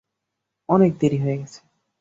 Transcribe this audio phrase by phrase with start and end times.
[0.69, 1.59] অনেক দেরি হয়ে গেছে!